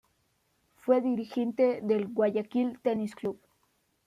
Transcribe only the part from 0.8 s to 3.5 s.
dirigente del Guayaquil Tenis Club.